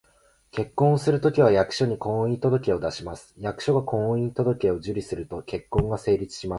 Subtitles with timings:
[0.51, 3.35] 結婚をするときは、役所に「婚姻届」を出します。
[3.37, 6.49] 役所が「婚姻届」を受理すると、結婚が成立します